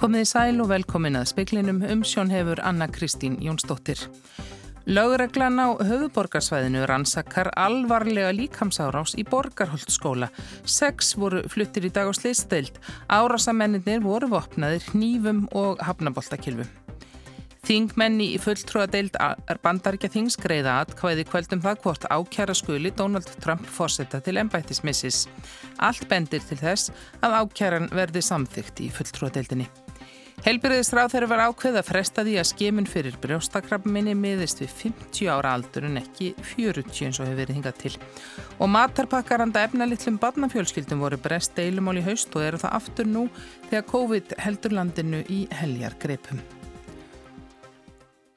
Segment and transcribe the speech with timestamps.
[0.00, 4.00] Komið í sæl og velkomin að speiklinum um sjón hefur Anna Kristín Jónsdóttir.
[4.88, 10.30] Lögreglan á höfuborgarsvæðinu rannsakar alvarlega líkamsárás í Borgarholtskóla.
[10.64, 12.80] Seks voru fluttir í dag á sliðstöld.
[13.12, 16.72] Árásamennir voru vopnaðir hnífum og hafnaboltakilfum.
[17.60, 19.18] Þingmenni í fulltrúa deild
[19.60, 25.26] bandaríkja þings greiða atkvæði kvöldum það hvort ákjara skuli Donald Trump fórsetta til ennbættismissis.
[25.76, 26.88] Allt bendir til þess
[27.20, 29.68] að ákjaran verði samþygt í fulltrúa deildinni.
[30.40, 35.50] Helbyrðisráð þeirra var ákveð að fresta því að skemun fyrir brjóstakrabminni miðist við 50 ára
[35.52, 37.90] aldur en ekki 40 eins og hefur verið hingað til.
[38.56, 43.26] Og matarpakkaranda efnalittlum barnafjölskyldum voru brest deilumál í haust og eru það aftur nú
[43.66, 46.40] þegar COVID heldur landinu í heljar greipum.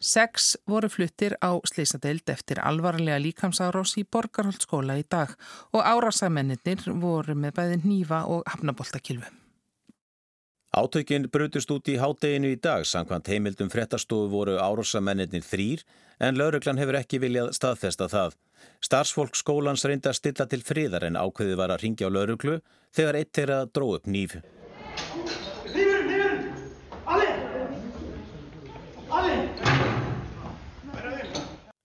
[0.03, 5.31] Seks voru fluttir á slísadeild eftir alvarlega líkamsárás í Borgarholtskóla í dag
[5.71, 9.42] og árásamennir voru með bæði nýfa og hafnaboltakilfu.
[10.73, 15.83] Átökinn brutust út í hádeginu í dag, samkvæmt heimildum frettastofu voru árásamennir þrýr
[16.17, 18.33] en lauruglan hefur ekki viljað staðfesta það.
[18.81, 22.57] Starsfólk skólans reynda að stilla til friðar en ákveði var að ringja á lauruglu
[22.89, 24.39] þegar eitt er að dró upp nýf.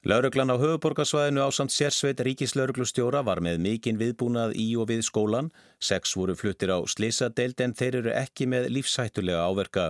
[0.06, 5.48] Lauruglan á höfuborgarsvæðinu á samt sérsveit ríkislauruglustjóra var með mikinn viðbúnað í og við skólan.
[5.82, 9.86] Seks voru fluttir á slisadeild en þeir eru ekki með lífshættulega áverka.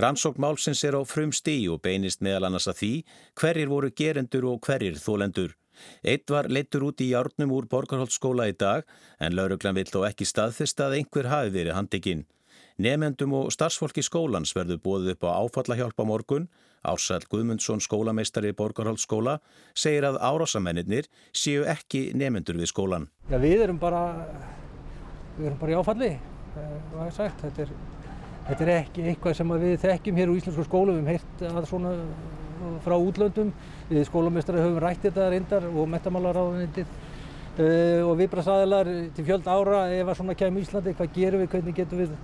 [0.00, 2.92] Rannsókn málsins er á frum stí og beinist meðal annars að því
[3.36, 5.52] hverjir voru gerendur og hverjir þólendur.
[6.00, 8.88] Eitt var leittur út í járnum úr Borgarholtskóla í dag
[9.20, 12.24] en lauruglan vill þó ekki staðfesta að einhver hafi verið handekinn.
[12.80, 16.48] Nefendum og starfsfólki skólans verður bóðið upp á áfallahjálp á morgun.
[16.82, 19.36] Ársæl Guðmundsson skólameistari í Borgarholtskóla
[19.74, 23.08] segir að árásamennir séu ekki nefendur við skólan.
[23.30, 24.02] Já, við erum bara,
[25.38, 26.10] við erum bara í áfalli,
[26.56, 27.46] það er sagt.
[27.46, 27.74] Þetta er,
[28.48, 30.98] þetta er ekki eitthvað sem við þekkjum hér úr íslensku skólu.
[30.98, 31.94] Við hefum heyrt að svona
[32.82, 33.54] frá útlöndum.
[33.90, 37.00] Við skólameistari höfum rætt þetta reyndar og metamálaráðunitið.
[37.52, 41.42] Uh, og við bara saðilar til fjöld ára ef að svona kemur Íslandi, hvað gerum
[41.42, 42.14] við, hvernig getum við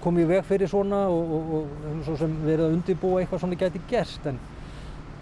[0.00, 3.60] komið í veg fyrir svona og, og, og svo sem verið að undirbúa eitthvað svona
[3.60, 4.40] geti gerst en,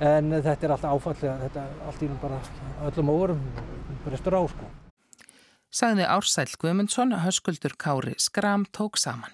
[0.00, 2.40] en þetta er alltaf áfallega, þetta er allt í bara
[2.88, 3.44] öllum óverum,
[4.06, 4.70] brestur á sko.
[5.72, 9.32] Sagði Ársæl Guðmundsson að höskuldur Kári Skram tók saman.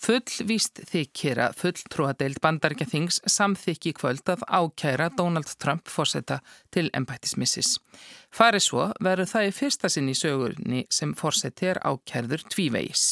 [0.00, 6.38] Fullvíst þykir að fulltrúadeild bandarga þings samþykki kvöld að ákæra Donald Trump fórseta
[6.72, 7.74] til embættismissis.
[8.32, 13.10] Farið svo verður það í fyrsta sinn í sögurni sem fórseti er ákærður tvívegis.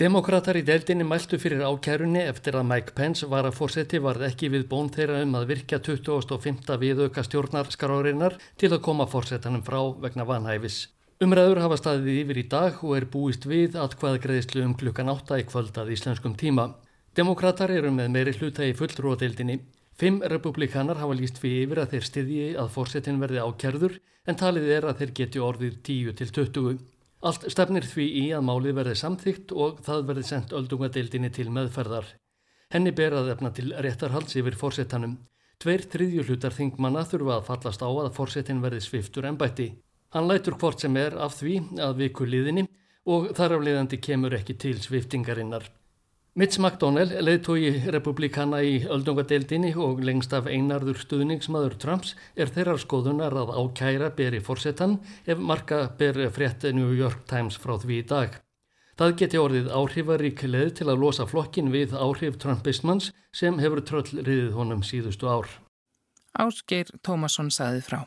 [0.00, 4.48] Demokrater í deildinni mæltu fyrir ákærunni eftir að Mike Pence var að fórseti varð ekki
[4.48, 6.62] við bón þeirra um að virkja 2005.
[6.80, 10.86] viðauka stjórnarskarárinnar til að koma fórsetanum frá vegna vanhæfis.
[11.20, 15.12] Umræður hafa staðið yfir í dag og er búist við að hvaða greiðslu um klukkan
[15.12, 16.70] 8 í kvöldað íslenskum tíma.
[17.12, 19.58] Demokrater eru með meiri hluta í fullrúadeildinni.
[20.00, 24.72] Fimm republikanar hafa líst fyrir yfir að þeir styðji að fórsetin verði ákærður en talið
[24.72, 26.80] er að þeir geti orðið 10 til 20.
[27.22, 32.08] Allt stefnir því í að málið verði samþygt og það verði sendt öldungadeildinni til meðferðar.
[32.74, 35.14] Henni ber að efna til réttarhalds yfir fórsetanum.
[35.62, 39.68] Tveir þriðju hlutar þingmanna þurfa að fallast á að fórsetin verði sviftur ennbætti.
[40.16, 42.66] Hann lætur hvort sem er af því að viku liðinni
[43.06, 45.68] og þar af liðandi kemur ekki til sviftingarinnar.
[46.32, 53.36] Mitch McDonnell, leiðtói republikana í öldungadeildinni og lengst af einarður stuðningsmaður Trumps er þeirrar skoðunar
[53.36, 54.94] að ákæra beri fórsetan
[55.28, 58.40] ef marka ber frétt New York Times frá því í dag.
[58.96, 64.56] Það geti orðið áhrifarík leið til að losa flokkin við áhrif Trumpismans sem hefur tröllriðið
[64.56, 65.52] honum síðustu ár.
[66.32, 68.06] Ásgeir Tómasson saði frá.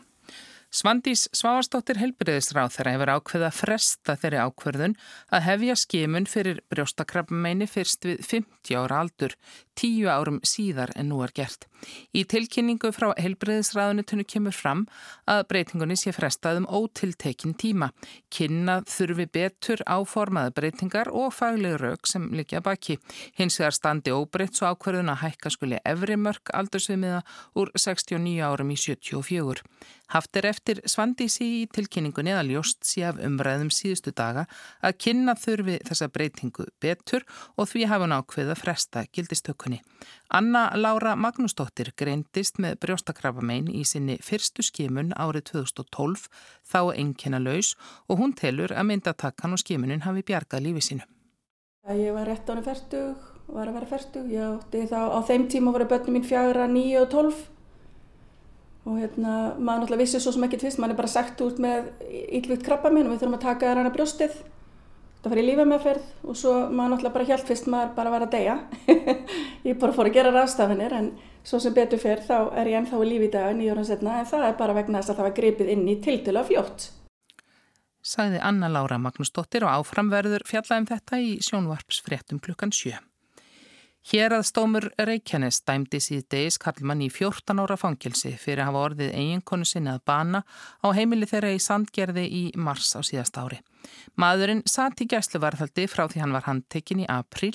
[0.74, 4.96] Svandís Sváarstóttir helbriðisráð þeirra hefur ákveða fresta þeirri ákverðun
[5.32, 9.38] að hefja skimun fyrir brjóstakrabmeini fyrst við 50 ára aldur,
[9.80, 11.70] 10 árum síðar en nú er gert.
[12.16, 14.86] Í tilkynningu frá helbriðisráðunitunni kemur fram
[15.30, 17.92] að breytingunni sé frestað um ótiltekin tíma.
[18.34, 22.98] Kynnað þurfi betur áformaða breytingar og fagleg rauk sem likja baki.
[23.38, 27.22] Hins vegar standi óbreytt svo ákverðun að hækka skuli efri mörg aldursviðmiða
[27.60, 29.64] úr 69 árum í 74.
[30.14, 34.46] Haft er eftir svandísi í tilkynningunni að ljóst sé af umræðum síðustu daga
[34.86, 37.26] að kynna þurfi þessa breytingu betur
[37.58, 39.82] og því hafa hún ákveð að fresta gildistökunni.
[40.30, 41.16] Anna Laura
[41.76, 46.30] Magnúsdóttir greindist með brjóstakrafamein í sinni fyrstu skimun árið 2012
[46.64, 47.76] þá enginna laus
[48.08, 51.04] og hún telur að myndatakkan og skimunin hafi bjargað lífi sínu.
[51.92, 53.18] Ég var rétt ánum færtug,
[53.48, 54.32] var að vera færtug.
[54.32, 57.44] Ég átti þá á þeim tíma voru börnum mín fjagra, nýju og tólf
[58.86, 61.92] og hérna, maður náttúrulega vissi svo sem ekkert fyrst, maður er bara sagt út með
[62.08, 64.44] yllvitt krabba minn og við þurfum að taka þér hana brjóstið
[65.26, 68.34] Það fyrir lífa meðferð og svo maður náttúrulega bara hjælt fyrst maður bara var að
[68.36, 68.54] deyja.
[69.66, 71.08] ég bara fór að gera ráðstafinir en
[71.42, 74.30] svo sem betur fyrr þá er ég ennþá í lífi í dag nýjóran setna en
[74.30, 76.88] það er bara vegna þess að það var gripið inn í tiltölu af fljótt.
[78.06, 82.94] Sagði Anna Lára Magnúsdóttir og áframverður fjallaðum þetta í sjónvarpsfréttum klukkan sjö.
[84.06, 89.16] Hér að stómur Reykjanes dæmdi síðdeis Karlmann í 14 ára fangilsi fyrir að hafa orðið
[89.18, 90.46] eiginkonu sinni að bana
[90.86, 93.66] á heimili þeirra í Sandgerði í mars á síðast ári.
[94.20, 97.54] Maðurinn satt í gæsluvarðhaldi frá því hann var handtekinn í april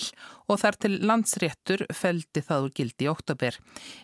[0.51, 3.57] og þar til landsréttur feldi það úr gildi í oktober.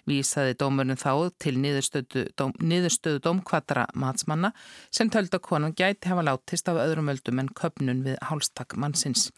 [0.09, 1.11] Vísaði dómurinn þá
[1.43, 4.53] til niðurstöðu, dóm, niðurstöðu dómkvatara matsmanna
[4.89, 9.29] sem tölda konan gæti hafa látist af öðrum öldum en köpnun við hálstak mannsins.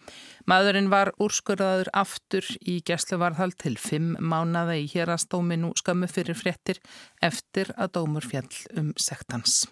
[0.50, 6.82] Maðurinn var úrskurðaður aftur í gæsluvarðhald til fimm mánada í hérastóminu skömmu fyrir fréttir
[7.26, 9.66] eftir að dómur fjall um sektans.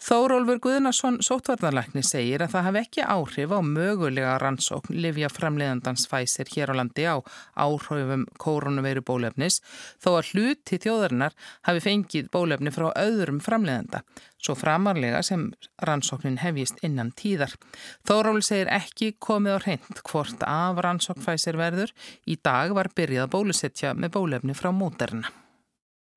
[0.00, 6.48] Þórólfur Guðnarsson sótvarðarlækni segir að það hafi ekki áhrif á mögulega rannsókn livja framleiðandans fæsir
[6.54, 7.20] hér á landi á
[7.52, 9.58] áhrifum koronaveiru bólefnis
[10.00, 11.36] þó að hluti þjóðarinnar
[11.68, 14.00] hafi fengið bólefni frá öðrum framleiðanda,
[14.40, 15.50] svo framarlega sem
[15.84, 17.52] rannsóknin hefjist innan tíðar.
[18.08, 21.92] Þórólfur segir ekki komið á reynd hvort af rannsókn fæsir verður,
[22.24, 25.28] í dag var byrjað að bólusetja með bólefni frá móterna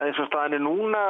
[0.04, 1.00] eins og staðinni núna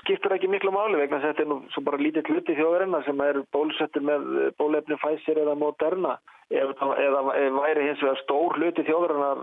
[0.00, 3.40] skiptur ekki miklu máli vegna þetta er nú svo bara lítið hluti þjóðarinnar sem er
[3.54, 4.28] bólusettur með
[4.60, 6.18] bólefni Pfizer eða Moderna.
[6.50, 7.20] Eða, eða
[7.54, 9.42] væri hins vegar stór hluti þjóðarinnar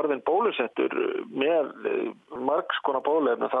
[0.00, 0.96] orðin bólusettur
[1.30, 1.68] með
[2.48, 3.60] margskona bólefni þá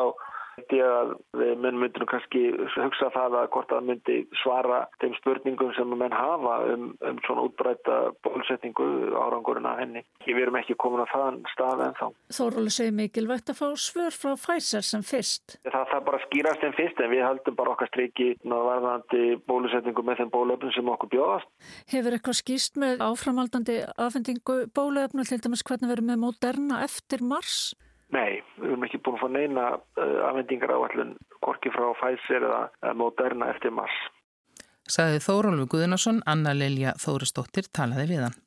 [0.72, 2.42] Ég að við menn myndum kannski
[2.74, 7.46] hugsa það að hvort það myndi svara þeim spurningum sem menn hafa um, um svona
[7.48, 10.04] útbræta bólsetningu árangurinn af henni.
[10.26, 12.06] Við erum ekki komin á þann stað en þá.
[12.36, 15.56] Þóróli segir mikilvægt að fá svör frá Pfizer sem fyrst.
[15.68, 20.04] Það þarf bara að skýrast en fyrst en við haldum bara okkar striki varðandi bólusetningu
[20.06, 21.48] með þeim bólöfnum sem okkur bjóðast.
[21.92, 27.72] Hefur eitthvað skýst með áframaldandi afhendingu bólöfnu til dæmis hvernig verður með Moderna eftir mars?
[28.12, 31.14] Nei, við erum ekki búin að fá neina uh, afhendingar á allun
[31.44, 33.96] korki frá Pfizer eða Moderna eftir mars.
[34.90, 38.40] Saði Þórólfi Guðnarsson, Anna Lilja Þóristóttir talaði við hann.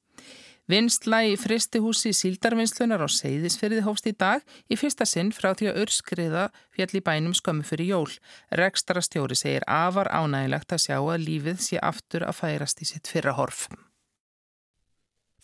[0.69, 5.81] Vinstla í fristihúsi síldarvinnslunar á Seyðisfyrði hófst í dag í fyrsta sinn frá því að
[5.83, 8.13] örskriða fjall í bænum skömmu fyrir jól.
[8.49, 13.09] Rekstra stjóri segir afar ánægilegt að sjá að lífið sé aftur að færast í sitt
[13.13, 13.67] fyrra horf.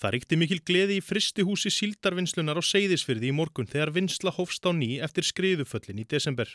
[0.02, 4.74] Það ríkti mikil gleði í fristihúsi síldarvinnslunar á Seyðisfyrði í morgun þegar vinsla hófst á
[4.74, 6.50] ný eftir skriðuföllin í desember.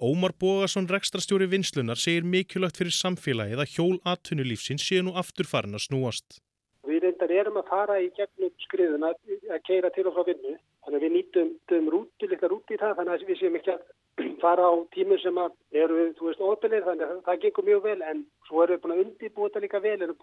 [0.00, 5.76] Ómar Bógason, rekstrastjóri vinslunar, segir mikilvægt fyrir samfélagið að hjól atvinnulífsins sé nú aftur farin
[5.76, 6.40] að snúast.
[6.88, 10.56] Við reyndar erum að fara í gegnum skriðuna að keira til og frá vinnu.
[10.80, 13.80] Þannig að við nýtum rúti, líka rúti í það, þannig að við séum ekki að
[14.42, 15.36] fara á tímur sem
[15.84, 18.82] eru, þú veist, óbelið, þannig að það gengur mjög vel, en svo erum við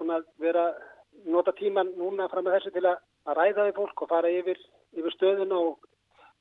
[0.02, 0.18] búin
[0.58, 0.72] að
[1.18, 4.32] að nota tíman núna fram með þessu til að, að ræða við fólk og fara
[4.32, 4.62] yfir,
[4.98, 5.76] yfir stöðun og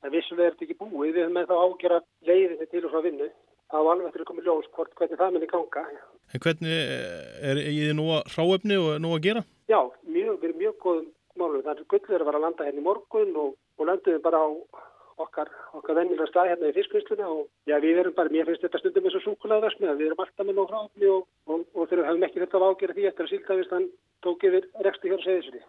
[0.01, 1.11] það vissulega er þetta ekki búið.
[1.11, 3.29] Við höfum með þá ágjör að leiði þetta til og frá vinnu.
[3.67, 5.85] Var alveg eftir að koma ljós hvort hvernig það minni ganga.
[6.31, 6.75] En hvernig
[7.51, 9.43] er ég nú að ráöfni og nú að gera?
[9.67, 11.07] Já, mjög, við erum mjög góðum
[11.37, 11.63] málum.
[11.65, 14.47] Það er gullur að vera að landa hérna í morgun og, og landuðum bara á
[15.17, 18.81] okkar, okkar vennilega stað hérna í fiskvinnsluna og já, við erum bara, mér finnst þetta
[18.81, 22.27] stundum eins og súkulæðarsmið, við erum alltaf með nóg ráöfni og, og, og við hefum
[22.27, 23.87] ekki þetta ágjör því eftir að síldavistan
[24.27, 25.61] tók yfir rekstu hér segðisri.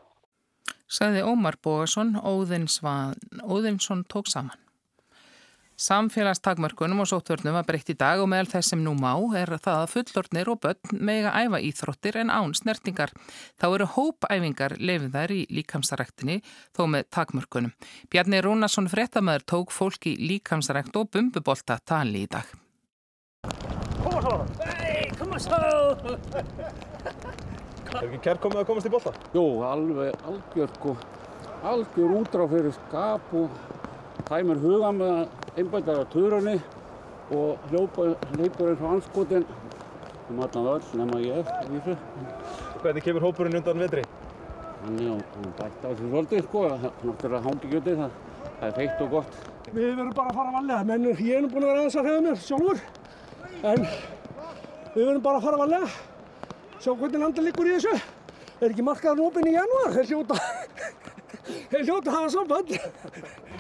[0.89, 4.57] Saði Ómar Bógason, Óðinsson tók saman.
[5.79, 9.85] Samfélagstakmörkunum og sótvörnum var breytt í dag og meðal þess sem nú má er það
[9.85, 13.15] að fullornir og börn mega æfa íþróttir en án snertingar.
[13.63, 16.43] Þá eru hópæfingar lefiðar í líkamsaræktinni
[16.75, 17.71] þó með takmörkunum.
[18.11, 22.43] Bjarni Rúnarsson frettamöður tók fólk í líkamsarækt og bumbubolta tali í dag.
[24.03, 24.35] Koma svo!
[24.67, 25.63] Hei, koma svo!
[27.89, 29.11] Er ekki kærkomið að komast í bolla?
[29.33, 30.91] Jú, alveg algjör sko,
[31.71, 33.55] algjör útráð fyrir skap og
[34.29, 36.57] tæmur huga með að einbæta á törunni
[37.33, 39.47] og hljópa, hleypur eins og anskotin
[40.29, 41.97] um allan öll nema ég í þessu.
[42.83, 44.05] Hvernig kemur hópurinn undan vetri?
[44.83, 48.21] Þannig að hann bætti á þessu svolítið sko, náttúrulega hangi gjöti það,
[48.59, 49.41] það er feitt og gott.
[49.73, 52.07] Við verðum bara að fara varlega, menn ég er nú búinn að vera aðeins að
[52.11, 52.85] hreða mér sjálfur
[53.73, 53.89] en
[54.93, 55.91] við verðum bara að fara varlega
[56.79, 57.95] sjá hvernig landa liggur í þessu.
[58.59, 59.93] Er ekki markaðan opinn í janúar?
[59.95, 60.37] Þeir hljóta,
[61.71, 62.73] þeir hljóta hafa samband.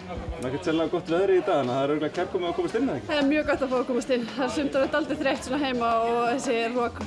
[0.08, 2.78] Það er ekkert sérlega gott veðri í dag, en það er auðvitað kærkomið að komast
[2.78, 3.08] inn eða ekki?
[3.10, 4.26] Það er mjög gott að fá að komast inn.
[4.34, 7.02] Það er sumt að vera aldrei þreytt svona heima og þessi rók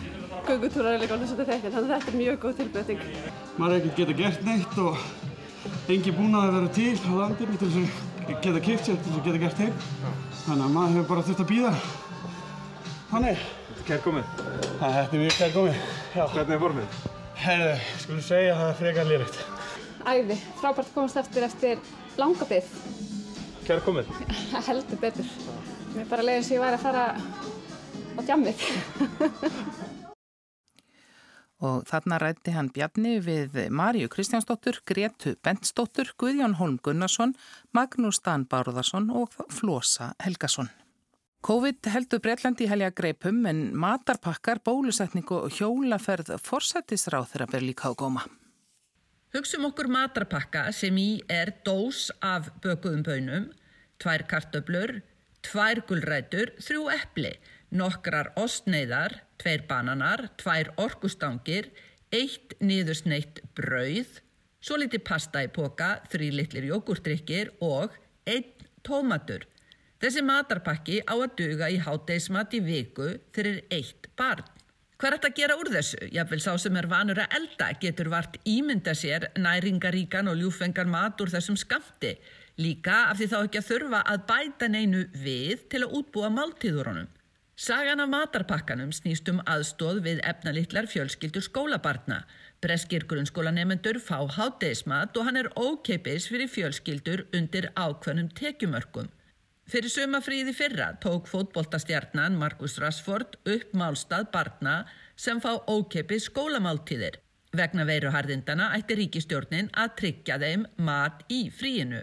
[0.48, 1.74] gungutúrar er líka alveg svolítið þreyttir.
[1.76, 3.00] Þannig að þetta er mjög góð tilbreyting.
[3.58, 4.96] Maður er ekki geta gert neitt og
[5.92, 9.20] engi búin að vera til á landinu til þess að geta kipt sér, til þess
[9.22, 9.76] að geta gert heim.
[10.46, 11.74] Þannig að maður hefur bara þurft að býða.
[13.12, 13.50] Þannig.
[13.88, 14.32] Kærkomið?
[14.80, 15.78] Þetta er mjög kærkomið.
[16.14, 16.98] Hvernig er formið?
[17.42, 17.72] Herðu,
[18.04, 19.40] skulum segja að það er frekar liðlegt.
[20.02, 21.82] Æði, frábært að komast eftir eftir
[22.22, 22.76] langa byggð.
[23.66, 24.12] Kjær komið.
[24.68, 25.32] Heldur betur.
[25.96, 28.66] Mér bara leiðis ég væri að fara á djammið.
[31.62, 37.36] Og þarna rætti hann Bjarni við Marju Kristjánsdóttur, Gretu Bentsdóttur, Guðjón Holm Gunnarsson,
[37.78, 40.72] Magnús Dan Bárðarsson og Flosa Helgason.
[41.42, 47.90] COVID heldur Breitlandi í helja greipum en matarpakkar, bólusetning og hjólaferð forsættisráð þeirra ber líka
[47.90, 48.28] á góma.
[49.34, 53.48] Hugsum okkur matarpakka sem í er dós af bökuðum bönum,
[53.98, 55.00] tvær kartöblur,
[55.42, 57.32] tvær gulrætur, þrjú eppli,
[57.74, 61.72] nokkrar ostneiðar, tveir bananar, tvær orkustangir,
[62.14, 64.20] eitt niðursneitt brauð,
[64.62, 67.98] svo liti pasta í poka, þrý litlir jógurtrykkir og
[68.30, 69.48] einn tómatur.
[70.02, 74.48] Þessi matarpakki á að duga í hátdeismat í viku fyrir eitt barn.
[74.98, 76.00] Hvað er þetta að gera úr þessu?
[76.14, 81.22] Jáfnveil sá sem er vanur að elda getur vart ímynda sér næringaríkan og ljúfengan mat
[81.22, 82.16] úr þessum skamti.
[82.58, 87.10] Líka af því þá ekki að þurfa að bæta neinu við til að útbúa máltíðurunum.
[87.62, 92.24] Sagan af matarpakkanum snýst um aðstóð við efnalittlar fjölskyldur skólabarna.
[92.62, 99.10] Breskir grunnskólanemendur fá hátdeismat og hann er ókeipis fyrir fjölskyldur undir ákveðnum tekjumörkum.
[99.72, 104.74] Fyrir sumafríði fyrra tók fótboltastjarnan Markus Rassford upp málstað barna
[105.16, 107.22] sem fá ókeipis skólamáltíðir.
[107.56, 112.02] Vegna veiruharðindana ætti ríkistjórnin að tryggja þeim mat í fríinu.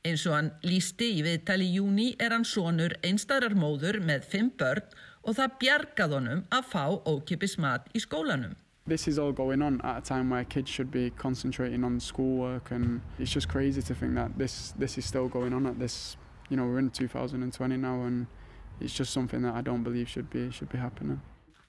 [0.00, 4.88] Eins og hann lísti í viðtali júni er hann sonur einstæðrar móður með fimm börn
[5.20, 8.56] og það bjargað honum að fá ókipis mat í skólanum.
[8.88, 12.70] This is all going on at a time where kids should be concentrating on schoolwork
[12.70, 16.16] and it's just crazy to think that this, this is still going on at this,
[16.50, 18.26] you know, we're in 2020 now and
[18.80, 21.20] it's just something that I don't believe should be, should be happening.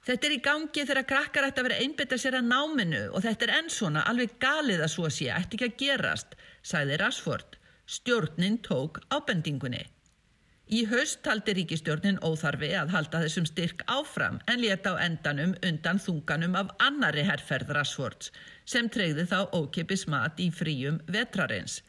[0.02, 3.46] Þetta er í gangi þegar krakkar ætti að vera einbytta sér að náminu og þetta
[3.46, 6.34] er enn svona alveg galið að svo sé, ætti ekki að gerast,
[6.66, 7.60] sagði Rashford.
[7.86, 9.84] Stjórnin tók ábendingunni.
[10.72, 16.02] Í haust taldi ríkistjórnin óþarfi að halda þessum styrk áfram en leta á endanum undan
[16.02, 18.32] þunganum af annari herrferð Rashfords
[18.74, 21.82] sem treyði þá ókipis mat í fríum vetrarins.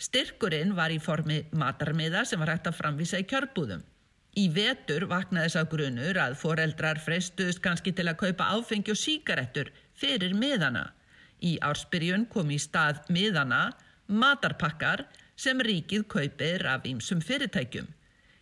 [0.00, 3.82] Styrkurinn var í formi matarmiða sem var hægt að framvisa í kjörbúðum.
[4.40, 9.72] Í vetur vaknaði að grunur að foreldrar freistuðst kannski til að kaupa áfengi og síkarettur
[9.98, 10.86] fyrir miðana.
[11.42, 13.72] Í ársbyrjun kom í stað miðana
[14.06, 15.04] matarpakkar
[15.36, 17.88] sem ríkið kaupir af ýmsum fyrirtækjum.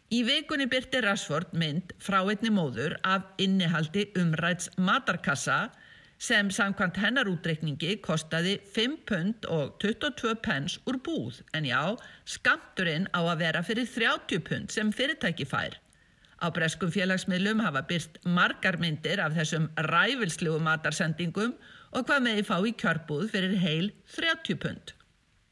[0.09, 5.69] Í vikunni byrti Rashford mynd frá einni móður af innihaldi umræts matarkassa
[6.19, 11.83] sem samkvæmt hennar útreikningi kostaði 5 pund og 22 pence úr búð en já,
[12.27, 15.79] skamturinn á að vera fyrir 30 pund sem fyrirtæki fær.
[16.39, 21.57] Á breskum félagsmiðlum hafa byrst margar myndir af þessum ræfilslegu matarsendingum
[21.91, 24.95] og hvað meði fá í kjörbúð fyrir heil 30 pund.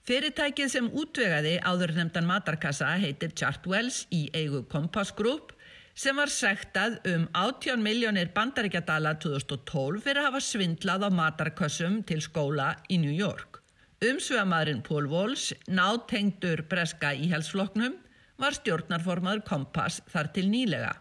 [0.07, 5.56] Fyrirtækið sem útvegaði áður nefndan matarkassa heitir Chartwells í eigu Compass Group
[5.97, 12.21] sem var sektað um 18 miljónir bandaríkjadala 2012 fyrir að hafa svindlað á matarkassum til
[12.25, 13.63] skóla í New York.
[14.05, 17.97] Umsvegamadurinn Paul Walsh, nátengdur breska íhelsfloknum,
[18.37, 20.93] var stjórnarformaður Compass þar til nýlega.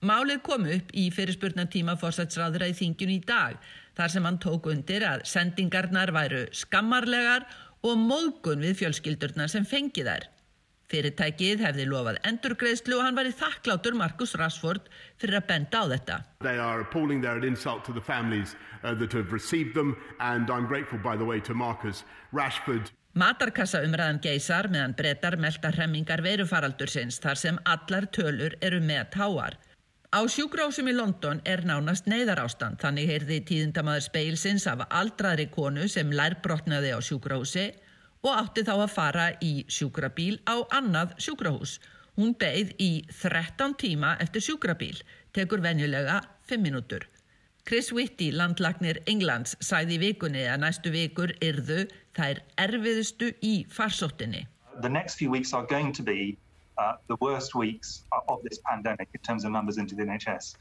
[0.00, 3.58] Málið kom upp í fyrirspurnatíma fórsætsráðra í þingjun í dag
[3.98, 7.44] þar sem hann tók undir að sendingarnar væru skammarlegar
[7.84, 10.24] og móðgun við fjölskyldurna sem fengi þær.
[10.90, 14.88] Fyrirtækið hefði lofað endurgreðslu og hann var í þakklátur Markus Rashford
[15.22, 16.16] fyrir að benda á þetta.
[16.42, 20.50] They are appalling, they're an insult to the families uh, that have received them and
[20.50, 22.90] I'm grateful by the way to Marcus Rashford.
[23.14, 29.10] Matarkassa umræðan geysar meðan brettar melda hremmingar veirufaraldur sinns þar sem allar tölur eru með
[29.14, 29.56] táar.
[30.10, 35.86] Á sjúkrásum í London er nánast neyðar ástand þannig heyrði tíðindamaður speilsins af aldraðri konu
[35.90, 37.68] sem lærbrotnaði á sjúkrási
[38.26, 41.78] og átti þá að fara í sjúkrabíl á annað sjúkrahús.
[42.18, 44.98] Hún beigð í 13 tíma eftir sjúkrabíl,
[45.32, 47.06] tekur venjulega 5 minútur.
[47.64, 51.84] Chris Whitty, landlagnir Englands, sæði í vikunni að næstu vikur yrðu
[52.16, 54.46] þær erfiðustu í farsóttinni.
[54.80, 56.36] The next few weeks are going to be
[56.78, 60.56] uh, the worst weeks of this pandemic in terms of numbers into the NHS.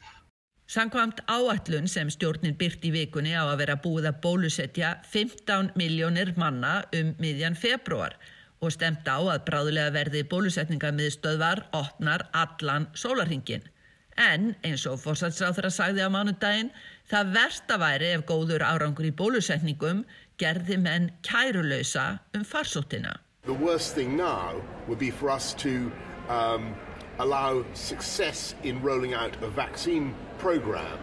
[0.70, 6.30] Sankvamt áallun sem stjórnin byrt í vikunni á að vera búið að bólusetja 15 miljónir
[6.38, 8.14] manna um miðjan februar
[8.62, 13.66] og stemt á að bráðulega verði bólusetningamiðstöðvar opnar allan sólarhingin.
[14.14, 16.70] En eins og fórsatsráþara sagði á mánudaginn,
[17.10, 20.04] það versta væri ef góður árangur í bólusetningum
[20.38, 23.18] gerði menn kærulöysa um farsóttina.
[23.50, 25.90] The worst thing now would be for us to
[26.30, 26.76] um,
[27.20, 30.98] allow success in rolling out a vaccine program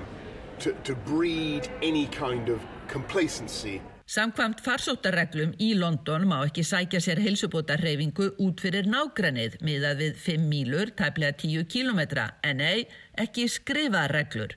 [0.59, 3.81] to, to breed any kind of complacency.
[4.07, 10.47] Samkvamt farsóttarreglum í London má ekki sækja sér heilsubótarreyfingu út fyrir nágrannið miðað við 5
[10.53, 12.87] mílur, tæplega 10 kílometra, en ei,
[13.19, 14.55] ekki skrifa reglur.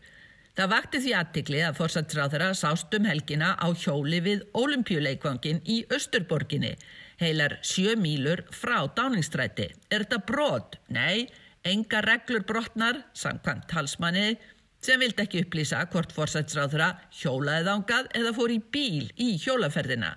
[0.54, 6.75] Það vakti því aðtikli að fórsatsráðara sást um helgina á hjóli við olimpíuleikvangin í Östurborginni,
[7.18, 9.72] heilar 7 mílur frá dáningstræti.
[9.89, 10.78] Er þetta brot?
[10.94, 11.25] Nei,
[11.68, 14.38] enga reglur brotnar, samkvæmt talsmanni,
[14.82, 20.13] sem vildi ekki upplýsa hvort fórsatsráðra hjólaði þángað eða fór í bíl í hjólaferðina.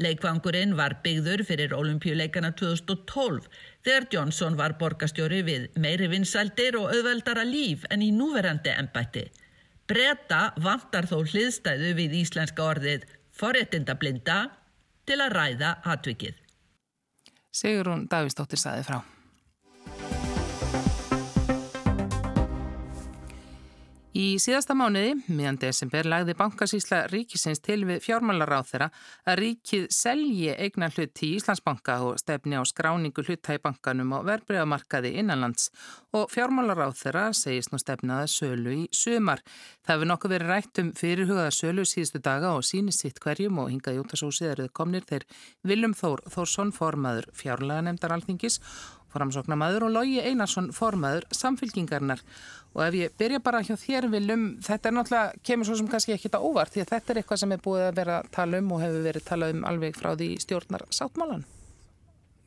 [0.00, 3.46] Leikvangurinn var byggður fyrir olimpíuleikana 2012
[3.84, 9.26] þegar Johnson var borgastjóri við meiri vinsældir og auðveldara líf en í núverandi ennbætti.
[9.90, 13.06] Breta vantar þó hliðstæðu við íslenska orðið
[13.36, 14.40] forréttindablinda
[15.06, 16.36] til að ræða atvikið.
[17.50, 19.00] Sigrun Davísdóttir saði frá.
[24.10, 28.88] Í síðasta mánuði, miðan desember, lagði bankasísla ríkisins til við fjármálaráð þeirra
[29.30, 34.26] að ríkið selji eigna hluti í Íslandsbanka og stefni á skráningu hluta í bankanum og
[34.26, 35.70] verbreyðamarkaði innanlands
[36.10, 39.44] og fjármálaráð þeirra segist nú stefnaða sölu í sömar.
[39.86, 43.70] Það hefur nokkuð verið rætt um fyrirhugaða sölu síðustu daga og síni sitt hverjum og
[43.70, 45.28] að svo síðaruð komnir þeir
[45.62, 48.58] Viljum Þór Þórsson formaður fjárlega nefndar alþingis
[49.12, 52.22] framsóknamaður og Lógi Einarsson formaður samfylkingarnar
[52.74, 56.14] og ef ég byrja bara hjá þér viljum, þetta er náttúrulega, kemur svo sem kannski
[56.14, 58.60] ekki þetta óvart því að þetta er eitthvað sem er búið að vera að tala
[58.62, 61.46] um og hefur verið talað um alveg frá því stjórnar sáttmálan.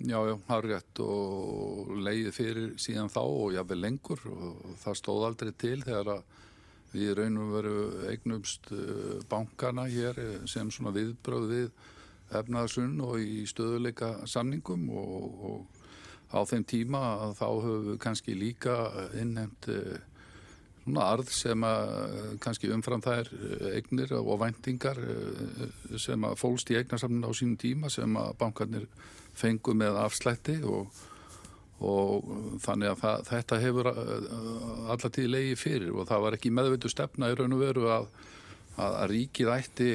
[0.04, 4.98] Já, já, það er rétt og leiðið fyrir síðan þá og jáfnveg lengur og það
[5.00, 6.24] stóð aldrei til þegar að
[6.94, 7.78] við raunum veru
[8.12, 11.70] eignumst uh, bankana hér sem svona viðbröð við
[12.34, 15.73] efnaðarsunn og í stöðuleika samningum og, og
[16.34, 18.76] á þeim tíma að þá höfum við kannski líka
[19.22, 20.02] innhend eh,
[20.84, 25.00] svona arð sem að eh, kannski umfram þær eh, eignir og væntingar
[26.02, 28.88] sem að fólst í eignarsamlinu á sínum tíma sem að bankarnir
[29.38, 30.90] fengu með afslætti og,
[31.86, 32.30] og
[32.66, 37.30] þannig að það, þetta hefur allar tíð leiði fyrir og það var ekki meðveitu stefna
[37.30, 38.10] í raun og veru að,
[38.78, 39.90] að, ríkið ætti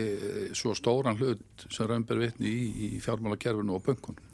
[0.59, 4.27] svo stóran hlut sem raunber vitni í, í fjármálakerfinu og böngunum.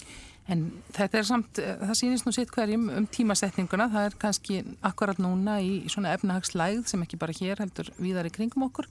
[0.52, 4.58] En þetta er samt, eh, það sýnist nú sitt hverjum um tímasetninguna, það er kannski
[4.84, 8.88] akkurat núna í svona efnahagslæð sem ekki bara hér heldur víðar í kringum okkur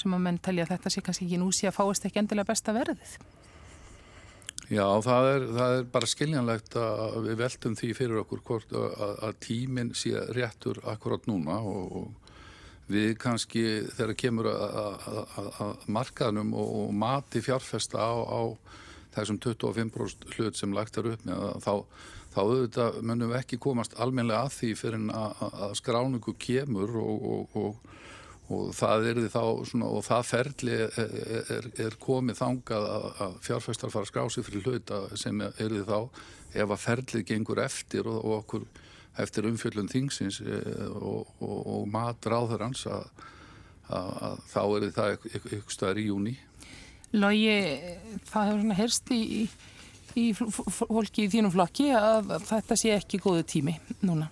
[0.00, 2.48] sem að menn telja að þetta sé kannski ekki nú sé að fáist ekki endilega
[2.48, 3.18] besta verðið.
[4.72, 9.18] Já, það er, það er bara skiljanlegt að við veltum því fyrir okkur hvort að,
[9.28, 16.72] að tíminn sé réttur akkurat núna og, og við kannski þegar kemur að markaðnum og,
[16.80, 18.40] og mati fjárfesta á, á
[19.14, 21.74] þessum 25% hlut sem lagt er upp með þá,
[22.34, 27.58] þá auðvitað munum við ekki komast almenlega að því fyrir að, skráningu kemur og, og,
[27.60, 27.90] og,
[28.54, 31.18] og það er því þá svona, og það ferli er,
[31.58, 35.84] er, er komið þangað að, fjárfæstar fara að skrá sig fyrir hluta sem er því
[35.88, 36.00] þá
[36.54, 38.66] ef að ferlið gengur eftir og okkur
[39.22, 40.58] eftir umfjöldun þingsins e,
[40.90, 43.06] og mat ráður hans að
[43.84, 46.34] þá er því það ykkur staðar í júni
[47.14, 47.58] Lógi,
[48.26, 49.24] það hefur svona herst í,
[50.18, 54.30] í fólki í þínum flokki að þetta sé ekki góðu tími núna.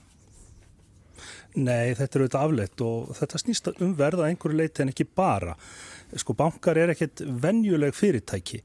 [1.53, 5.55] Nei, þetta er auðvitað afleitt og þetta snýst um verða einhverju leiti en ekki bara.
[6.17, 8.63] Sko, bankar er ekkert venjuleg fyrirtæki.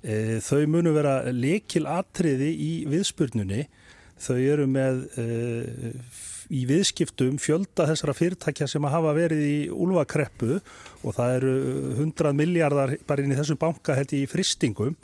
[0.00, 3.66] E, þau munu vera lekil atriði í viðspurnunni.
[4.22, 5.26] Þau eru með e,
[6.52, 10.58] í viðskiptum fjölda þessara fyrirtækja sem að hafa verið í úlvakreppu
[11.02, 11.54] og það eru
[11.96, 14.96] 100 miljardar bara inn í þessum banka held í fristingum.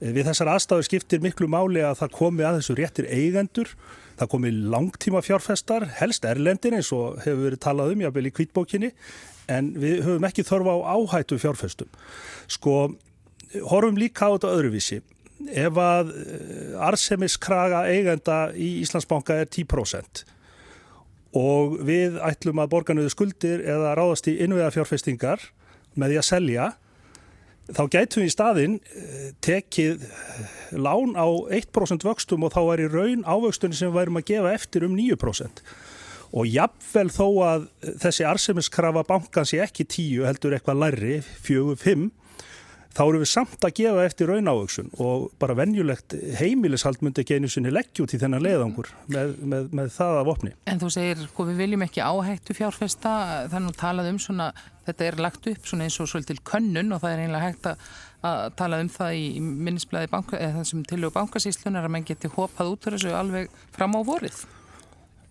[0.00, 3.70] Eh, við þessar aðstáðu skiptir miklu máli að það komi að þessu réttir eigendur,
[4.18, 8.92] það komi langtíma fjárfestar, helst erlendir eins og hefur verið talað um jáfnvel í kvítbókinni,
[9.52, 11.90] en við höfum ekki þörfa á áhættu fjárfestum.
[12.50, 12.94] Sko,
[13.68, 15.02] horfum líka á þetta öðruvísi.
[15.52, 20.22] Ef að eh, arsemiskraga eigenda í Íslandsbanka er 10%,
[21.38, 25.48] og við ætlum að borga niður skuldir eða ráðast í innviðafjárfestingar
[25.96, 26.68] með því að selja.
[27.72, 30.04] Þá gætum við í staðin eh, tekið
[30.76, 34.54] lán á 1% vöxtum og þá er í raun ávöxtunni sem við værum að gefa
[34.56, 35.62] eftir um 9%
[36.32, 37.64] og jafnvel þó að
[38.00, 42.08] þessi arsemiskrafa bankans er ekki 10 heldur eitthvað læri, 4-5
[42.92, 47.50] þá eru við samt að gefa eftir raunávöksun og bara venjulegt heimilishald myndi ekki einu
[47.52, 50.54] sinni leggja út í þennan leiðangur með, með, með það af opni.
[50.68, 53.16] En þú segir, sko við viljum ekki áhættu fjárfesta,
[53.52, 54.48] þannig að talað um svona,
[54.88, 57.86] þetta er lagt upp svona eins og svolítil könnun og það er einlega hægt að,
[58.32, 60.24] að tala um það í minnisblæði
[60.58, 64.44] þessum tilögu bankasíslunar að mann geti hopað út þessu alveg fram á vorið.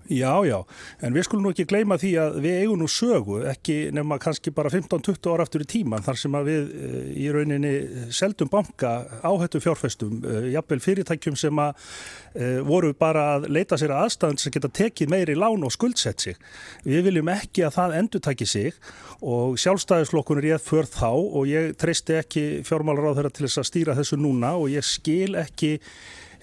[0.09, 0.57] Já, já,
[1.05, 4.51] en við skulum nú ekki gleyma því að við eigum nú sögu, ekki nema kannski
[4.55, 7.73] bara 15-20 ára aftur í tíman þar sem að við eh, í rauninni
[8.11, 11.85] seldum banka áhættu fjárfestum, eh, jafnvel fyrirtækjum sem að
[12.33, 16.23] e, voru bara að leita sér að aðstæðan sem geta tekið meiri lán og skuldsett
[16.23, 16.39] sig.
[16.87, 18.79] Við viljum ekki að það endur taki sig
[19.21, 23.69] og sjálfstæðisflokkunur ég för þá og ég treysti ekki fjármálar á þeirra til þess að
[23.69, 25.77] stýra þessu núna og ég skil ekki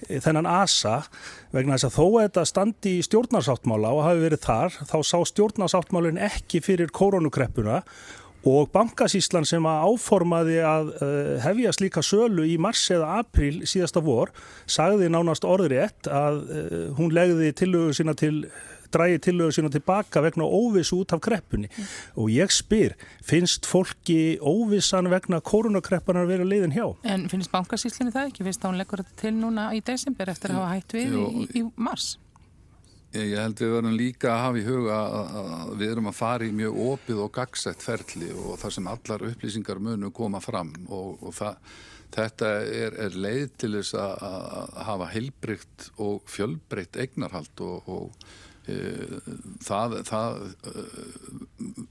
[0.07, 1.01] þennan asa
[1.53, 5.17] vegna þess að þó að þetta standi í stjórnarsáttmála og hafi verið þar þá sá
[5.31, 7.83] stjórnarsáttmálinn ekki fyrir koronukreppuna
[8.47, 14.03] og bankasíslan sem að áformaði að uh, hefja slíka sölu í mars eða april síðasta
[14.03, 14.31] vor
[14.69, 18.45] sagði nánast orðrétt að uh, hún legði tilögu sína til
[18.93, 21.91] drægi tilögur sína tilbaka vegna óviss út af kreppunni mm.
[22.21, 26.87] og ég spyr, finnst fólki óvissan vegna koronakreppunar að vera leiðin hjá?
[27.03, 28.47] En finnst bankasýslinni það ekki?
[28.47, 31.47] Finnst hún leggur þetta til núna í desember eftir að hafa hægt við Jó, í,
[31.61, 32.17] í mars?
[33.09, 34.97] Ég held við verðum líka að hafa í huga
[35.29, 39.23] að við erum að fara í mjög opið og gagsett ferli og það sem allar
[39.31, 41.71] upplýsingar munu koma fram og, og það,
[42.13, 42.51] þetta
[42.83, 48.29] er, er leið til þess að hafa heilbrygt og fjölbreytt eignarhald og, og
[49.65, 50.39] það, það
[50.71, 51.11] eh,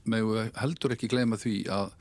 [0.09, 1.93] meðu heldur ekki gleyma því að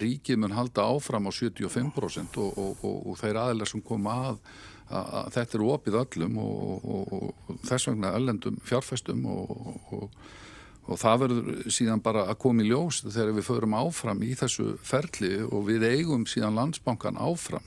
[0.00, 4.40] ríkið mun halda áfram á 75% og, og, og, og þeir aðeins sem koma að,
[4.88, 12.02] að, að þetta eru opið öllum og þess vegna öllendum fjárfestum og það verður síðan
[12.04, 16.26] bara að koma í ljós þegar við förum áfram í þessu ferli og við eigum
[16.28, 17.64] síðan landsbankan áfram.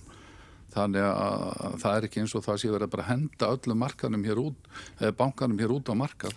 [0.76, 4.26] Þannig að það er ekki eins og það sé verið að bara henda öllum markanum
[4.28, 4.68] hér út,
[5.18, 6.36] bankanum hér út á markan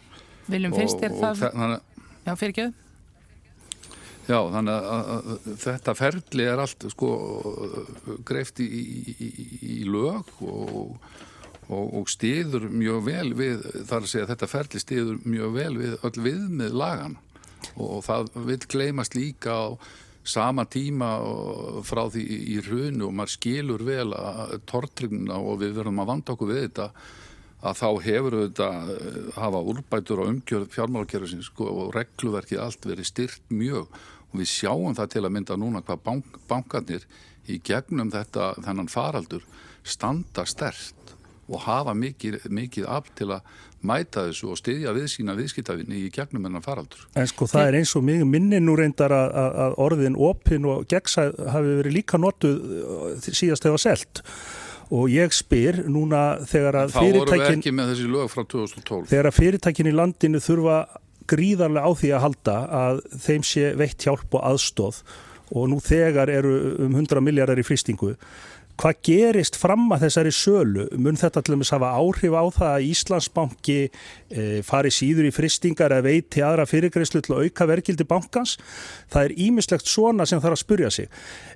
[0.51, 1.43] Viljum finnst þér það?
[1.55, 2.69] Þannig, já, fyrir ekki?
[4.31, 7.09] Já, þannig að þetta ferli er allt sko
[8.29, 8.69] greift í,
[9.11, 9.31] í,
[9.67, 11.01] í lög og,
[11.67, 15.73] og, og stiður mjög vel við, þar að segja að þetta ferli stiður mjög vel
[15.81, 17.19] við öll viðmið lagan
[17.81, 19.67] og það vil gleymast líka á
[20.31, 21.09] sama tíma
[21.87, 22.23] frá því
[22.55, 26.63] í hrunu og maður skilur vel að tortrygnuna og við verðum að vanda okkur við
[26.67, 26.91] þetta
[27.61, 33.11] að þá hefur þetta eh, hafa úrbætur og umgjörð fjármálakerfisins sko, og regluverkið allt verið
[33.11, 33.91] styrt mjög
[34.31, 37.07] og við sjáum það til að mynda núna hvað bank, bankarnir
[37.51, 39.45] í gegnum þetta þennan faraldur
[39.85, 40.95] standa stert
[41.51, 46.11] og hafa mikið, mikið afl til að mæta þessu og styðja við sína viðskiptafinni í
[46.15, 47.05] gegnum þennan faraldur.
[47.19, 50.85] En sko það er eins og mjög minni nú reyndar að, að orðin opin og
[50.91, 52.61] gegnsæð hafi verið líka notuð
[53.25, 54.60] síðast þegar selt og
[55.11, 57.63] ég spyr núna þegar að fyrirtækin
[59.07, 60.79] þegar að fyrirtækin í landinu þurfa
[61.31, 65.03] gríðarlega á því að halda að þeim sé veitt hjálp og aðstóð
[65.51, 66.55] og nú þegar eru
[66.87, 68.17] um 100 miljardar í fristingu
[68.81, 70.87] Hvað gerist fram að þessari sölu?
[70.97, 75.93] Mun þetta til dæmis hafa áhrif á það að Íslandsbanki e, fari síður í fristingar
[75.93, 78.55] eða veiti aðra fyrirgreyslu til að auka verkildi bankans?
[79.13, 81.11] Það er ímislegt svona sem þarf að spurja sig.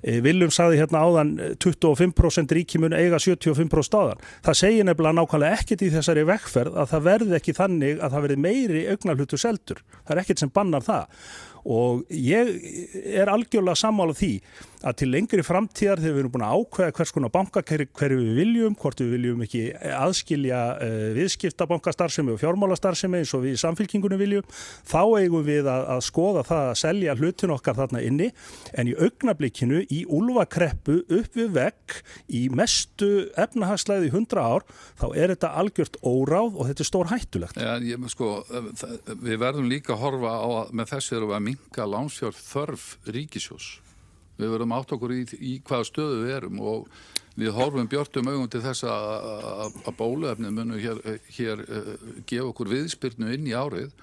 [0.05, 1.33] E, Viljum saði hérna áðan
[1.65, 4.21] 25% ríki mun eiga 75% áðan.
[4.45, 8.29] Það segir nefnilega nákvæmlega ekkit í þessari vekkferð að það verði ekki þannig að það
[8.29, 9.81] verði meiri augnarhlutu seldur.
[10.03, 11.09] Það er ekkit sem bannar það
[11.65, 12.51] og ég
[13.17, 14.35] er algjörlega sammála því
[14.85, 18.39] að til lengri framtíðar þegar við erum búin að ákveða hvers konar bankakæri hverju við
[18.41, 19.63] viljum, hvort við viljum ekki
[19.97, 24.49] aðskilja uh, viðskiptabankastarfsemi og fjármálastarfsemi eins og við í samfélkingunum viljum,
[24.85, 28.31] þá eigum við að, að skoða það að selja hlutin okkar þarna inni
[28.75, 31.97] en í augnablikinu í úlvakreppu upp við vekk
[32.37, 34.67] í mestu efnahagslæði 100 ár,
[35.01, 37.61] þá er þetta algjört óráð og þetta er stór hættulegt.
[37.61, 38.37] Ja, ég, sko,
[39.25, 43.73] við verðum líka að horfa á að með þessu við að minka lánsfjörð þörf ríkisjós
[44.39, 46.89] Við verðum átt okkur í, í hvaða stöðu við erum og
[47.39, 51.01] við horfum björnum augum til þess að bóluefnið munum hér,
[51.35, 51.95] hér uh,
[52.27, 53.95] gefa okkur viðspyrnu inn í árið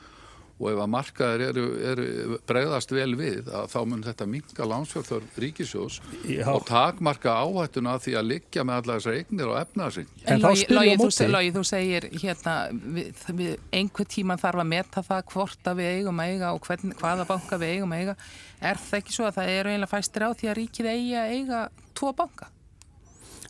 [0.62, 5.26] og ef að markaðir eru, eru bregðast vel við að þá mun þetta minga lánsfjörður
[5.42, 5.98] ríkisjós
[6.30, 6.46] Já.
[6.54, 10.12] og takmarka áhættuna því að liggja með allar þessar eignir og efnaðsing.
[10.30, 10.68] En Lógi,
[11.02, 15.92] þú, þú segir hérna við, við einhver tíma þarf að meta það hvort að við
[15.98, 18.18] eigum að eiga og hvern, hvaða banka við eigum að eiga.
[18.62, 21.32] Er það ekki svo að það eru eiginlega fæstir á því að ríkið eigi að
[21.36, 21.62] eiga
[21.98, 22.52] tvo banka?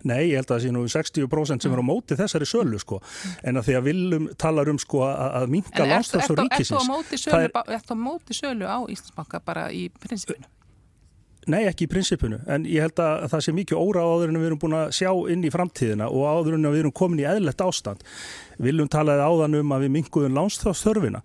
[0.08, 2.98] Nei, ég held að það sé nú 60% sem er á móti þessari sölu sko,
[3.46, 6.90] en að því að viljum talar um sko að, minka landstofs og ríkisins.
[7.30, 10.50] En er þetta á móti sölu á Íslandsbanka bara í prinsipinu?
[11.50, 14.48] Nei, ekki í prinsipinu, en ég held að það sé mikið óra áður en við
[14.52, 17.64] erum búin að sjá inn í framtíðina og áður en við erum komin í eðlert
[17.66, 18.04] ástand.
[18.62, 21.24] Viljum talaði áðan um að við minguðum lánstofstörfina.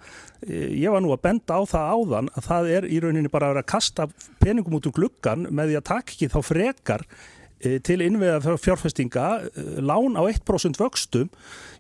[0.49, 3.57] Ég var nú að benda á það áðan að það er í rauninni bara að
[3.57, 4.09] vera að kasta
[4.41, 9.27] peningum út um gluggan með því að takk ekki þá frekar Eh, til innveða fjárfestinga
[9.49, 11.31] eh, lán á 1% vöxtum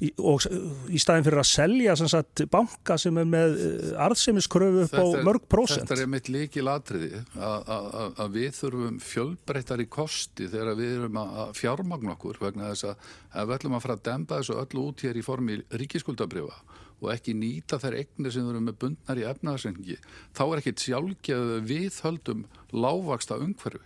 [0.00, 0.46] í, og
[0.88, 5.44] í staðin fyrir að selja sagt, banka sem er með eh, arðsemiskröfu upp á mörg
[5.52, 5.84] prósent.
[5.84, 11.52] Þetta er mitt líki latriði að við þurfum fjölbreyttar í kosti þegar við erum að
[11.60, 15.04] fjármagna okkur vegna þess að ef við ætlum að fara að demba þessu öllu út
[15.04, 16.56] hér í formi ríkiskuldabrifa
[17.02, 19.98] og ekki nýta þær eignir sem erum með bundnar í efnaðarsengi
[20.32, 23.84] þá er ekkit sjálfgeð við höldum lágvaksta umhverfi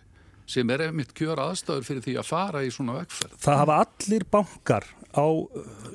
[0.50, 3.38] sem er einmitt kjör aðstöður fyrir því að fara í svona vegferð.
[3.44, 5.26] Það hafa allir bankar á,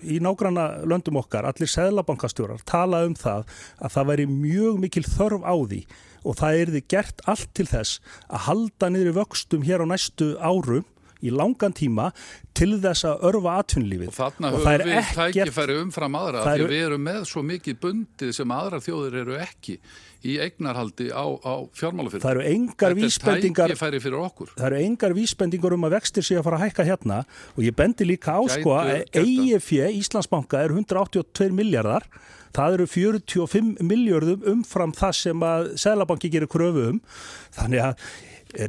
[0.04, 3.46] í nágranna löndum okkar, allir seglabankastjórar talað um það
[3.80, 5.82] að það væri mjög mikil þörf á því
[6.26, 10.34] og það er þið gert allt til þess að halda niður vöxtum hér á næstu
[10.42, 10.88] árum
[11.26, 12.10] í langan tíma
[12.56, 14.10] til þess að örfa atvinnlífið.
[14.12, 16.74] Og þarna og höfum við tækifæri umfram aðra því er...
[16.74, 19.80] við erum með svo mikið bundið sem aðra þjóður eru ekki
[20.26, 22.24] í eignarhaldi á, á fjármálafyrir.
[22.24, 26.66] Það eru engar vísbendingar það eru engar vísbendingar um að vextir sé að fara að
[26.66, 27.20] hækka hérna.
[27.54, 32.08] Og ég bendi líka á sko að EIF Íslandsbanka er 182 miljardar
[32.56, 37.02] það eru 45 miljardum umfram það sem að Sælabanki gerir kröfu um.
[37.56, 38.08] Þannig að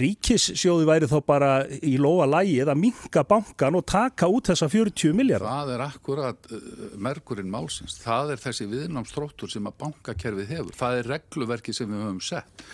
[0.03, 1.51] ríkissjóði væri þá bara
[1.85, 5.53] í loa lægi eða minga bankan og taka út þessa 40 miljardar.
[5.53, 6.65] Það er akkurat uh,
[7.09, 7.99] merkurinn málsins.
[8.03, 10.75] Það er þessi viðnámsstróttur sem að bankakerfið hefur.
[10.77, 12.67] Það er regluverki sem við höfum sett.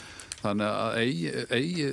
[0.42, 1.84] Þannig að eigin eigi,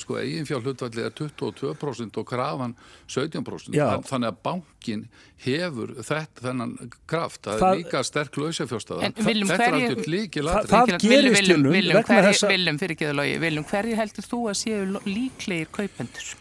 [0.00, 3.76] sko, fjár hlutvalli er 22% og krafan 17%.
[3.76, 3.86] Já.
[4.08, 5.04] Þannig að bankin
[5.44, 6.74] hefur þetta, þennan
[7.10, 7.42] kraft.
[7.44, 9.12] Það, það er líka sterk lausafjárstaða.
[9.12, 10.72] Þetta er alltaf líki ladri.
[10.72, 14.44] Það, það gerist viljum, viljum, hverju, viljum, fyrir ekki það logi, viljum, hverju heldur þú
[14.48, 16.36] að séu líklegir kaupendur?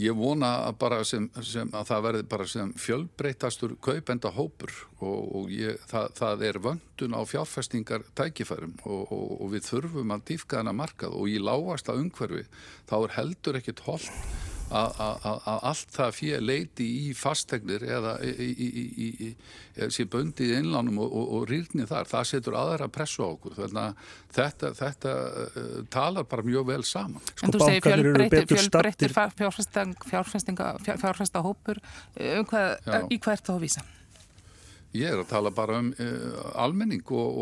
[0.00, 5.52] Ég vona að, sem, sem, að það verði bara sem fjölbreytastur kaupenda hópur og, og
[5.54, 10.60] ég, það, það er vöndun á fjárfestingar tækifærum og, og, og við þurfum að dýfka
[10.60, 12.46] þennan markað og í lágasta umhverfi
[12.90, 14.10] þá er heldur ekkit hold
[14.74, 18.14] að allt það fyrir leiti í fastegnir eða
[19.94, 23.56] sé böndið í innlánum og, og, og rýrni þar, það setur aðra pressu á okkur
[23.58, 23.92] þannig að
[24.38, 27.22] þetta, þetta uh, talar bara mjög vel saman.
[27.42, 27.82] En þú segir
[28.54, 29.14] fjölbreyttir
[30.14, 31.82] fjárfestinga hópur
[32.14, 32.70] um hvað,
[33.10, 33.84] í hvert þá vísa?
[34.94, 36.06] Ég er að tala bara um uh,
[36.62, 37.38] almenning og,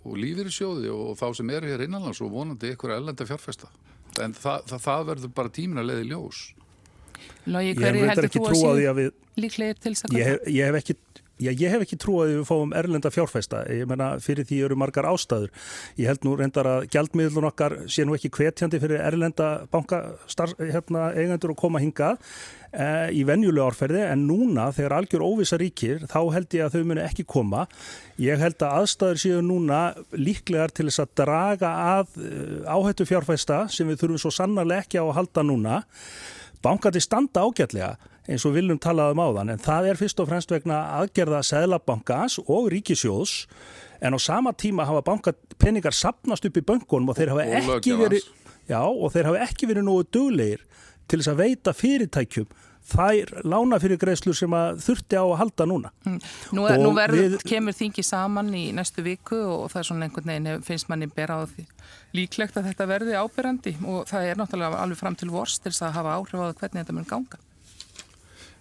[0.00, 3.28] og lífyrirsjóði og þá sem eru hér innanlands og vonandi ykkur ellenda
[4.20, 6.40] fjárfesta en það, það, það verður bara tímin að leiði ljós.
[7.50, 10.96] Lógi, hverju heldur þú að sé líklegir til þess að ég hef, ég hef ekki
[11.40, 14.76] Já, ég hef ekki trú að við fáum erlenda fjárfæsta, ég menna fyrir því eru
[14.76, 15.48] margar ástæður.
[15.96, 21.06] Ég held nú reyndar að gjaldmiðlun okkar sé nú ekki hvetjandi fyrir erlenda bankastar hérna,
[21.16, 22.18] eigendur að koma hingað
[22.76, 22.84] e,
[23.16, 27.04] í venjulega árferði en núna þegar algjör óvisa ríkir þá held ég að þau muni
[27.06, 27.64] ekki koma.
[28.20, 29.80] Ég held að aðstæður séu núna
[30.12, 35.00] líklegar til þess að draga að eh, áhættu fjárfæsta sem við þurfum svo sannarlega ekki
[35.00, 35.82] á að halda núna.
[36.60, 37.94] Bankati standa ágætlega
[38.28, 42.40] eins og viljum talað um áðan en það er fyrst og fremst vegna aðgerða Sæðlabankans
[42.46, 43.44] og Ríkisjóðs
[44.00, 48.26] en á sama tíma hafa bankapenningar sapnast upp í böngunum og þeir hafa ekki verið
[48.68, 50.66] já, og þeir hafa ekki verið nógu döglegir
[51.10, 52.50] til þess að veita fyrirtækjum
[52.90, 55.90] þær lána fyrir greiðslur sem að þurfti á að halda núna.
[56.06, 56.16] Mm.
[56.56, 60.08] Nú, er, nú verður, við, kemur þingi saman í næstu viku og það er svona
[60.08, 61.66] einhvern veginn finnst manni bera á því
[62.16, 65.86] líklegt að þetta verði ábyrrandi og það er náttúrulega alveg fram til vorst til þess
[65.86, 67.42] að hafa áhrif á hvernig þetta mun ganga.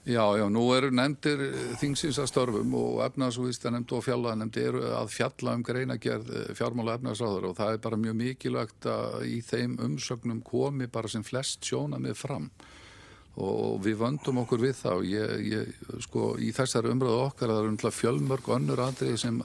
[0.08, 1.42] Já, já, nú eru nefndir
[1.78, 6.96] þingsins að störfum og efnaðsvísta nefnd og fjallaðanemndi eru að fjalla um greinagerð eh, fjármála
[6.98, 11.68] efnaðsráður og það er bara mjög mikilvægt að í þeim umsögnum komi bara sem flest
[11.68, 12.48] sjóna með fram
[13.40, 14.94] og við vöndum okkur við þá.
[15.06, 19.44] Ég, ég, sko, í þessari umröðu okkar það eru fjölmörg og önnur andrið sem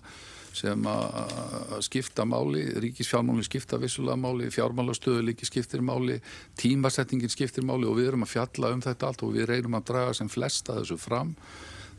[0.55, 6.21] sem að skipta máli, ríkisfjármálinn skipta vissulega máli, fjármálastöðu líki skiptir máli,
[6.61, 9.89] tímasettingin skiptir máli og við erum að fjalla um þetta allt og við reynum að
[9.93, 11.35] draga sem flesta þessu fram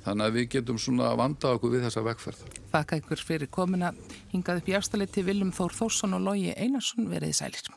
[0.05, 2.43] þannig að við getum svona að vanda okkur við þessa vekkferð.
[2.75, 3.95] Þakka ykkur fyrir komina
[4.33, 7.73] hingað upp í afstæðleiti Viljum Þór Þórsson og Lógi Einarsson veriði sælir.